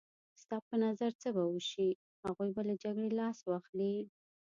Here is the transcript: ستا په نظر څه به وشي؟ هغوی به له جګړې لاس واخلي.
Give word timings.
ستا 0.41 0.57
په 0.67 0.75
نظر 0.85 1.11
څه 1.21 1.29
به 1.35 1.43
وشي؟ 1.53 1.89
هغوی 2.25 2.49
به 2.55 2.61
له 2.69 2.75
جګړې 2.83 3.09
لاس 3.19 3.37
واخلي. 3.43 3.95